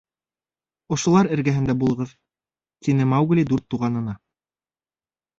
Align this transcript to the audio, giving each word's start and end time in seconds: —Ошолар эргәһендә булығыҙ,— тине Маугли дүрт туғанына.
—Ошолар 0.95 1.27
эргәһендә 1.35 1.75
булығыҙ,— 1.83 2.13
тине 2.87 3.07
Маугли 3.11 3.43
дүрт 3.51 3.67
туғанына. 3.75 4.17